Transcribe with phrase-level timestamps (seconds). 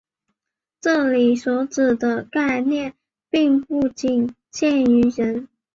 [0.79, 2.95] 这里所指的概念
[3.29, 5.47] 并不仅限于人。